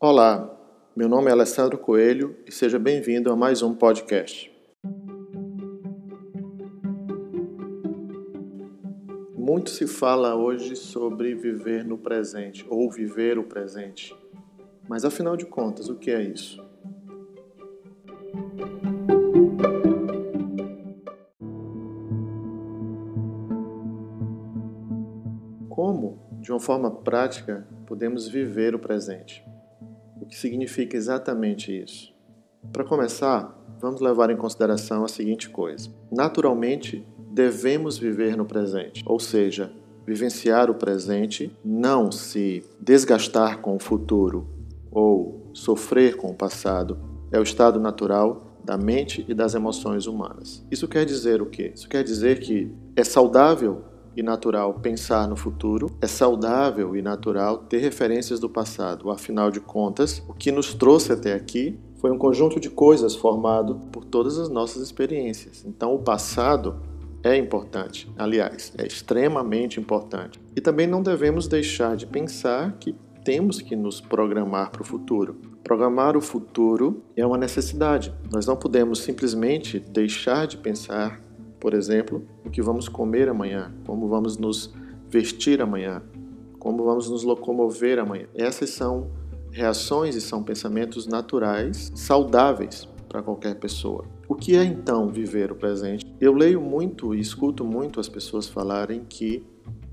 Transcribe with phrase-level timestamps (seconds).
[0.00, 0.56] Olá,
[0.94, 4.48] meu nome é Alessandro Coelho e seja bem-vindo a mais um podcast.
[9.34, 14.16] Muito se fala hoje sobre viver no presente ou viver o presente.
[14.88, 16.64] Mas afinal de contas, o que é isso?
[25.68, 29.47] Como, de uma forma prática, podemos viver o presente?
[30.28, 32.14] Que significa exatamente isso?
[32.72, 39.18] Para começar, vamos levar em consideração a seguinte coisa: naturalmente, devemos viver no presente, ou
[39.18, 39.72] seja,
[40.06, 44.46] vivenciar o presente, não se desgastar com o futuro
[44.90, 46.98] ou sofrer com o passado,
[47.30, 50.64] é o estado natural da mente e das emoções humanas.
[50.70, 51.72] Isso quer dizer o quê?
[51.74, 53.82] Isso quer dizer que é saudável
[54.18, 59.10] e natural pensar no futuro, é saudável e natural ter referências do passado.
[59.10, 63.76] Afinal de contas, o que nos trouxe até aqui foi um conjunto de coisas formado
[63.92, 65.64] por todas as nossas experiências.
[65.64, 66.80] Então, o passado
[67.22, 70.40] é importante, aliás, é extremamente importante.
[70.56, 75.36] E também não devemos deixar de pensar que temos que nos programar para o futuro.
[75.62, 78.12] Programar o futuro é uma necessidade.
[78.32, 81.20] Nós não podemos simplesmente deixar de pensar
[81.60, 84.72] por exemplo, o que vamos comer amanhã, como vamos nos
[85.08, 86.02] vestir amanhã,
[86.58, 88.26] como vamos nos locomover amanhã.
[88.34, 89.10] Essas são
[89.50, 94.04] reações e são pensamentos naturais, saudáveis para qualquer pessoa.
[94.28, 96.04] O que é então viver o presente?
[96.20, 99.42] Eu leio muito e escuto muito as pessoas falarem que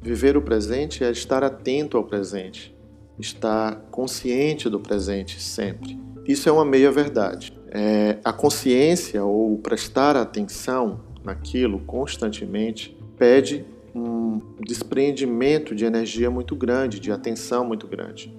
[0.00, 2.74] viver o presente é estar atento ao presente,
[3.18, 5.98] estar consciente do presente sempre.
[6.26, 7.52] Isso é uma meia verdade.
[7.72, 17.00] É, a consciência ou prestar atenção naquilo constantemente pede um desprendimento de energia muito grande,
[17.00, 18.34] de atenção muito grande.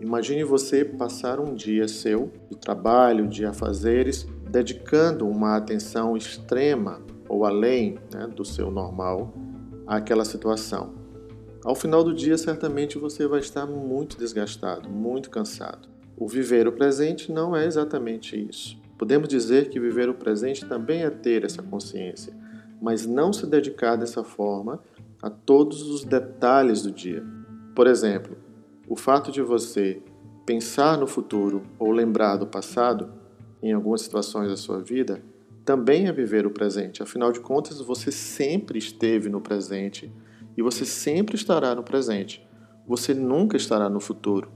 [0.00, 7.44] Imagine você passar um dia seu de trabalho, de afazeres, dedicando uma atenção extrema ou
[7.44, 9.32] além né, do seu normal
[9.86, 10.94] àquela situação.
[11.62, 15.88] Ao final do dia, certamente você vai estar muito desgastado, muito cansado.
[16.16, 18.79] O viver o presente não é exatamente isso.
[19.00, 22.34] Podemos dizer que viver o presente também é ter essa consciência,
[22.82, 24.78] mas não se dedicar dessa forma
[25.22, 27.24] a todos os detalhes do dia.
[27.74, 28.36] Por exemplo,
[28.86, 30.02] o fato de você
[30.44, 33.10] pensar no futuro ou lembrar do passado
[33.62, 35.22] em algumas situações da sua vida
[35.64, 37.02] também é viver o presente.
[37.02, 40.12] Afinal de contas, você sempre esteve no presente
[40.54, 42.46] e você sempre estará no presente.
[42.86, 44.50] Você nunca estará no futuro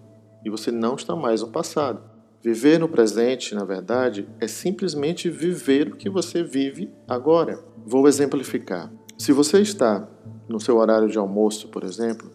[0.44, 2.12] e você não está mais no passado.
[2.44, 7.59] Viver no presente, na verdade, é simplesmente viver o que você vive agora.
[7.87, 8.93] Vou exemplificar.
[9.16, 10.06] Se você está
[10.47, 12.31] no seu horário de almoço, por exemplo,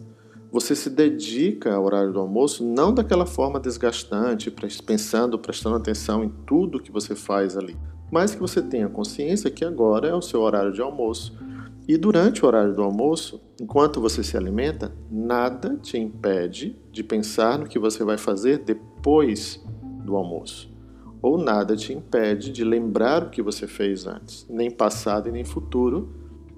[0.51, 4.51] você se dedica ao horário do almoço não daquela forma desgastante,
[4.83, 7.77] pensando, prestando atenção em tudo que você faz ali,
[8.11, 11.37] mas que você tenha consciência que agora é o seu horário de almoço.
[11.87, 17.59] E durante o horário do almoço, enquanto você se alimenta, nada te impede de pensar
[17.59, 19.63] no que você vai fazer depois
[20.03, 20.71] do almoço.
[21.21, 24.45] Ou nada te impede de lembrar o que você fez antes.
[24.49, 26.09] Nem passado e nem futuro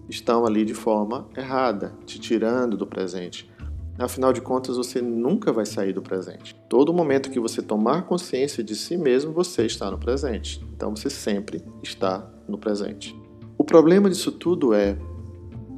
[0.07, 3.49] estão ali de forma errada, te tirando do presente.
[3.97, 6.55] Afinal de contas, você nunca vai sair do presente.
[6.69, 10.65] Todo momento que você tomar consciência de si mesmo, você está no presente.
[10.75, 13.15] Então você sempre está no presente.
[13.57, 14.97] O problema disso tudo é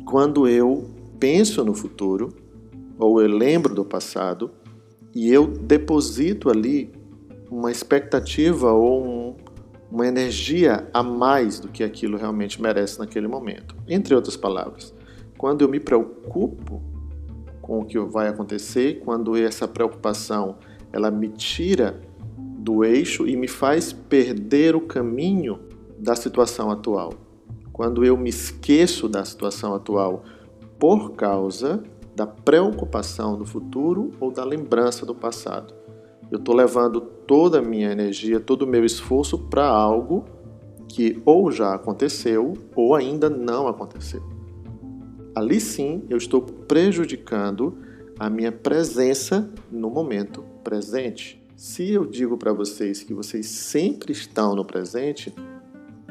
[0.06, 2.30] quando eu penso no futuro,
[2.97, 4.51] ou eu lembro do passado,
[5.13, 6.91] e eu deposito ali
[7.53, 9.36] uma expectativa ou um,
[9.91, 13.75] uma energia a mais do que aquilo realmente merece naquele momento.
[13.88, 14.91] Entre outras palavras,
[15.38, 16.81] quando eu me preocupo
[17.62, 20.58] com o que vai acontecer, quando essa preocupação
[20.92, 22.02] ela me tira
[22.36, 25.59] do eixo e me faz perder o caminho
[26.00, 27.13] da situação atual.
[27.72, 30.24] Quando eu me esqueço da situação atual
[30.80, 31.84] por causa
[32.16, 35.82] da preocupação do futuro ou da lembrança do passado.
[36.33, 40.25] Eu estou levando toda a minha energia, todo o meu esforço para algo
[40.88, 44.24] que ou já aconteceu ou ainda não aconteceu.
[45.35, 47.77] Ali sim eu estou prejudicando
[48.18, 51.39] a minha presença no momento presente.
[51.56, 55.31] Se eu digo para vocês que vocês sempre estão no presente,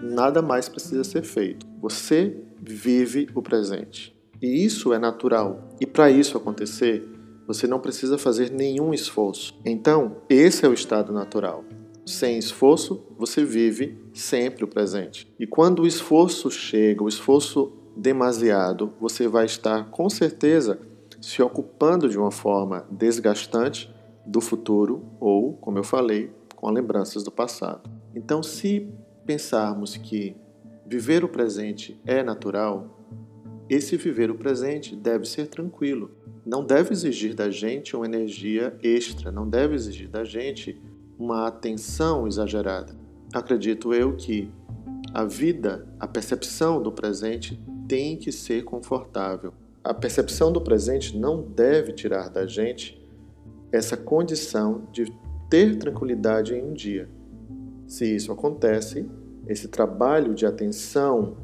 [0.00, 1.66] nada mais precisa ser feito.
[1.80, 4.16] Você vive o presente.
[4.40, 5.68] E isso é natural.
[5.80, 7.11] E para isso acontecer,
[7.46, 9.54] você não precisa fazer nenhum esforço.
[9.64, 11.64] Então, esse é o estado natural.
[12.04, 15.32] Sem esforço, você vive sempre o presente.
[15.38, 20.80] E quando o esforço chega, o esforço demasiado, você vai estar com certeza
[21.20, 23.92] se ocupando de uma forma desgastante
[24.26, 27.88] do futuro ou, como eu falei, com lembranças do passado.
[28.14, 28.88] Então, se
[29.24, 30.36] pensarmos que
[30.86, 33.01] viver o presente é natural,
[33.68, 36.10] esse viver o presente deve ser tranquilo.
[36.44, 40.80] Não deve exigir da gente uma energia extra, não deve exigir da gente
[41.18, 42.94] uma atenção exagerada.
[43.32, 44.50] Acredito eu que
[45.14, 49.52] a vida, a percepção do presente tem que ser confortável.
[49.84, 53.00] A percepção do presente não deve tirar da gente
[53.70, 55.12] essa condição de
[55.48, 57.08] ter tranquilidade em um dia.
[57.86, 59.08] Se isso acontece,
[59.46, 61.36] esse trabalho de atenção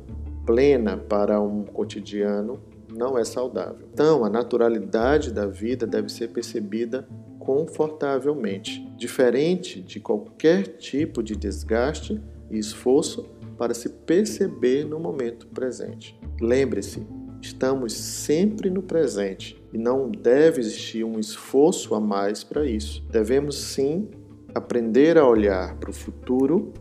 [0.48, 2.58] plena para um cotidiano
[2.90, 3.86] não é saudável.
[3.92, 7.06] Então, a naturalidade da vida deve ser percebida
[7.38, 12.18] confortavelmente, diferente de qualquer tipo de desgaste
[12.50, 13.28] e esforço
[13.58, 16.18] para se perceber no momento presente.
[16.40, 17.06] Lembre-se,
[17.42, 23.04] estamos sempre no presente e não deve existir um esforço a mais para isso.
[23.10, 24.08] Devemos sim
[24.54, 26.72] aprender a olhar para o futuro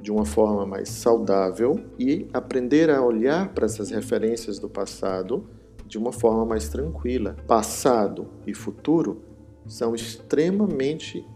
[0.00, 5.46] de uma forma mais saudável e aprender a olhar para essas referências do passado
[5.86, 7.36] de uma forma mais tranquila.
[7.46, 9.22] Passado e futuro
[9.66, 11.26] são extremamente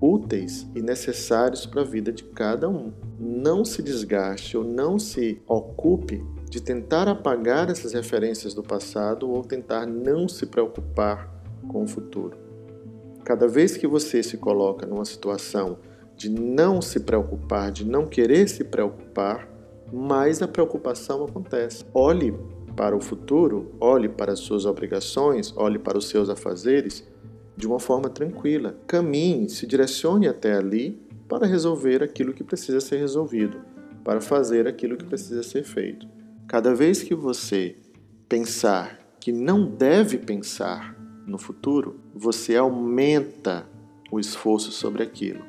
[0.00, 2.92] úteis e necessários para a vida de cada um.
[3.18, 9.42] Não se desgaste ou não se ocupe de tentar apagar essas referências do passado ou
[9.42, 11.32] tentar não se preocupar
[11.68, 12.36] com o futuro.
[13.24, 15.78] Cada vez que você se coloca numa situação
[16.16, 19.48] de não se preocupar, de não querer se preocupar,
[19.92, 21.84] mais a preocupação acontece.
[21.92, 22.34] Olhe
[22.76, 27.06] para o futuro, olhe para as suas obrigações, olhe para os seus afazeres
[27.56, 28.76] de uma forma tranquila.
[28.86, 33.60] Caminhe, se direcione até ali para resolver aquilo que precisa ser resolvido,
[34.04, 36.06] para fazer aquilo que precisa ser feito.
[36.46, 37.76] Cada vez que você
[38.28, 43.66] pensar que não deve pensar no futuro, você aumenta
[44.10, 45.44] o esforço sobre aquilo.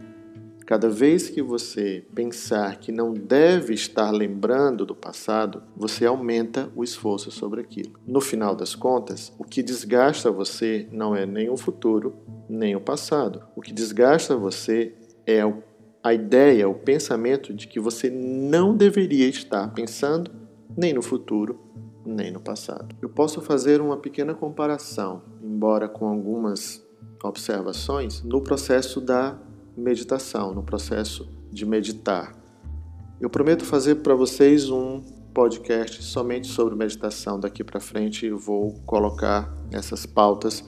[0.65, 6.83] Cada vez que você pensar que não deve estar lembrando do passado, você aumenta o
[6.83, 8.00] esforço sobre aquilo.
[8.07, 12.15] No final das contas, o que desgasta você não é nem o futuro,
[12.48, 13.44] nem o passado.
[13.56, 14.95] O que desgasta você
[15.27, 15.42] é
[16.01, 20.31] a ideia, o pensamento de que você não deveria estar pensando
[20.75, 21.59] nem no futuro,
[22.06, 22.95] nem no passado.
[23.01, 26.86] Eu posso fazer uma pequena comparação, embora com algumas
[27.24, 29.38] observações, no processo da
[29.75, 32.36] meditação, no processo de meditar.
[33.20, 35.02] Eu prometo fazer para vocês um
[35.34, 37.40] podcast somente sobre meditação.
[37.40, 40.64] Daqui para frente eu vou colocar essas pautas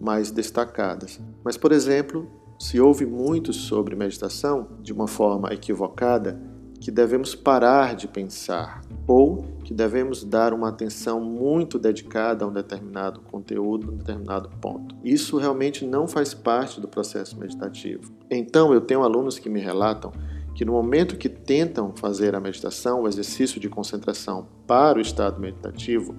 [0.00, 1.20] mais destacadas.
[1.42, 6.40] Mas, por exemplo, se ouve muito sobre meditação de uma forma equivocada,
[6.86, 12.52] que devemos parar de pensar ou que devemos dar uma atenção muito dedicada a um
[12.52, 14.94] determinado conteúdo, um determinado ponto.
[15.02, 18.12] Isso realmente não faz parte do processo meditativo.
[18.30, 20.12] Então, eu tenho alunos que me relatam
[20.54, 25.40] que no momento que tentam fazer a meditação, o exercício de concentração para o estado
[25.40, 26.14] meditativo,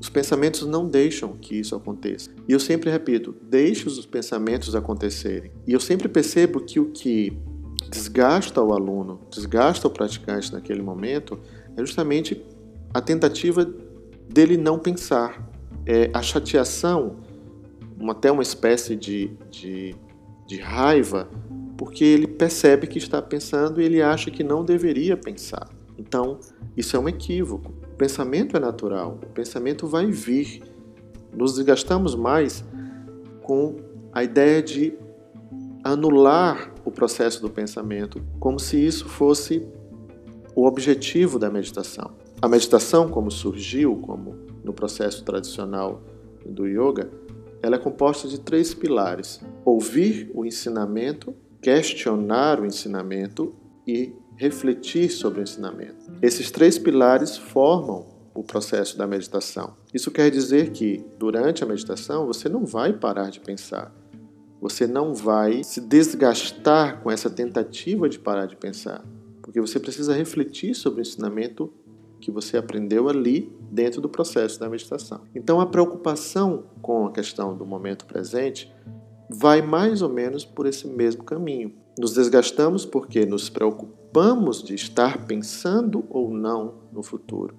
[0.00, 2.30] os pensamentos não deixam que isso aconteça.
[2.48, 5.50] E eu sempre repito, deixe os pensamentos acontecerem.
[5.66, 7.36] E eu sempre percebo que o que
[7.88, 11.38] desgasta o aluno, desgasta o praticante naquele momento,
[11.76, 12.44] é justamente
[12.92, 13.68] a tentativa
[14.28, 15.48] dele não pensar.
[15.86, 17.16] É a chateação,
[17.98, 19.94] uma, até uma espécie de, de,
[20.46, 21.28] de raiva,
[21.76, 25.68] porque ele percebe que está pensando e ele acha que não deveria pensar.
[25.96, 26.38] Então,
[26.76, 27.72] isso é um equívoco.
[27.92, 30.62] O pensamento é natural, o pensamento vai vir.
[31.32, 32.64] Nos desgastamos mais
[33.42, 33.76] com
[34.12, 34.94] a ideia de
[35.92, 39.66] anular o processo do pensamento, como se isso fosse
[40.54, 42.10] o objetivo da meditação.
[42.42, 46.02] A meditação, como surgiu, como no processo tradicional
[46.44, 47.10] do yoga,
[47.62, 53.54] ela é composta de três pilares: ouvir o ensinamento, questionar o ensinamento
[53.86, 56.12] e refletir sobre o ensinamento.
[56.22, 59.74] Esses três pilares formam o processo da meditação.
[59.92, 63.92] Isso quer dizer que durante a meditação você não vai parar de pensar.
[64.60, 69.04] Você não vai se desgastar com essa tentativa de parar de pensar,
[69.40, 71.72] porque você precisa refletir sobre o ensinamento
[72.20, 75.20] que você aprendeu ali dentro do processo da meditação.
[75.34, 78.72] Então, a preocupação com a questão do momento presente
[79.30, 81.72] vai mais ou menos por esse mesmo caminho.
[81.98, 87.54] Nos desgastamos porque nos preocupamos de estar pensando ou não no futuro,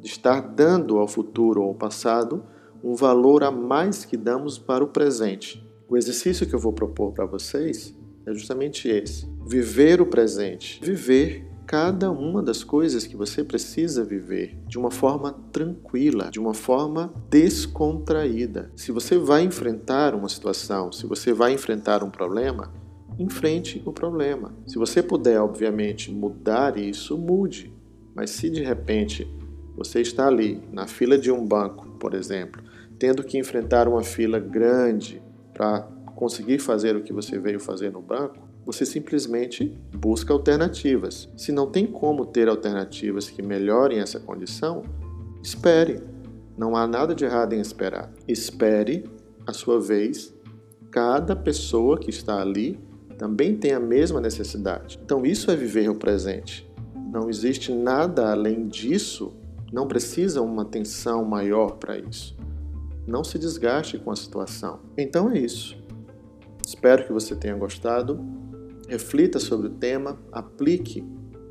[0.00, 2.42] de estar dando ao futuro ou ao passado
[2.82, 5.64] um valor a mais que damos para o presente.
[5.92, 7.94] O exercício que eu vou propor para vocês
[8.24, 14.56] é justamente esse: viver o presente, viver cada uma das coisas que você precisa viver
[14.66, 18.72] de uma forma tranquila, de uma forma descontraída.
[18.74, 22.72] Se você vai enfrentar uma situação, se você vai enfrentar um problema,
[23.18, 24.54] enfrente o problema.
[24.66, 27.70] Se você puder, obviamente, mudar isso, mude.
[28.14, 29.30] Mas se de repente
[29.76, 32.62] você está ali na fila de um banco, por exemplo,
[32.98, 35.20] tendo que enfrentar uma fila grande
[35.52, 41.28] para conseguir fazer o que você veio fazer no banco, você simplesmente busca alternativas.
[41.36, 44.82] Se não tem como ter alternativas que melhorem essa condição,
[45.42, 46.00] espere.
[46.56, 48.12] Não há nada de errado em esperar.
[48.28, 49.04] Espere
[49.46, 50.32] a sua vez.
[50.90, 52.78] Cada pessoa que está ali
[53.18, 55.00] também tem a mesma necessidade.
[55.04, 56.70] Então, isso é viver o presente.
[57.12, 59.34] Não existe nada além disso,
[59.72, 62.36] não precisa uma atenção maior para isso.
[63.06, 64.80] Não se desgaste com a situação.
[64.96, 65.76] Então é isso.
[66.66, 68.20] Espero que você tenha gostado.
[68.88, 71.04] Reflita sobre o tema, aplique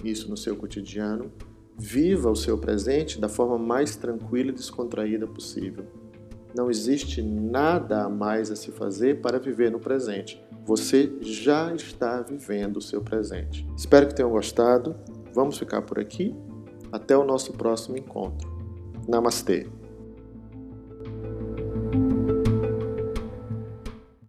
[0.03, 1.31] isso no seu cotidiano,
[1.77, 5.85] viva o seu presente da forma mais tranquila e descontraída possível.
[6.55, 10.43] Não existe nada a mais a se fazer para viver no presente.
[10.65, 13.65] Você já está vivendo o seu presente.
[13.75, 14.95] Espero que tenham gostado.
[15.33, 16.35] Vamos ficar por aqui.
[16.91, 18.51] Até o nosso próximo encontro.
[19.07, 19.80] Namastê!